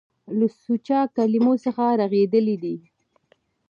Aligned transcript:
له 0.37 0.47
سوچه 0.63 0.99
کلمو 1.15 1.53
څخه 1.65 1.83
رغېدلي 2.01 2.55
دي. 2.63 2.75